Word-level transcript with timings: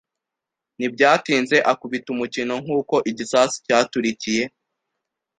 Ntibyatinze 0.77 1.57
akubita 1.71 2.07
umukino 2.15 2.53
nkuko 2.63 2.95
igisasu 3.09 3.55
cyaturikiye. 3.65 4.43